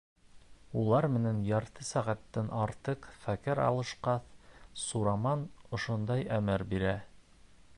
Улар 0.83 1.07
менән 1.17 1.41
ярты 1.49 1.83
сәғәттән 1.89 2.49
артыҡ 2.61 3.05
фекер 3.25 3.61
алышҡас, 3.65 4.49
Сураман 4.85 5.45
ошондай 5.79 6.27
әмер 6.39 6.65
бирә: 6.73 6.97